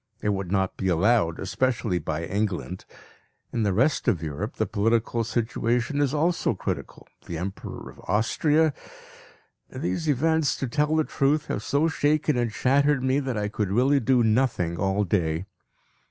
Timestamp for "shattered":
12.51-13.03